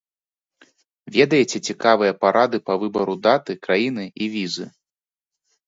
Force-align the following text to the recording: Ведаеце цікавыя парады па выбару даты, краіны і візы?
Ведаеце 1.17 1.57
цікавыя 1.69 2.17
парады 2.25 2.57
па 2.71 2.79
выбару 2.85 3.15
даты, 3.29 3.51
краіны 3.69 4.09
і 4.11 4.25
візы? 4.39 4.65